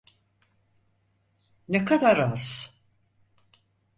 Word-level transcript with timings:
Ne 1.67 1.85
kadar 1.85 2.17
az? 2.19 2.69